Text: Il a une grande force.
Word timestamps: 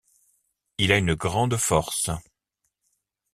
Il 0.79 0.91
a 0.91 0.97
une 0.97 1.13
grande 1.13 1.57
force. 1.57 2.09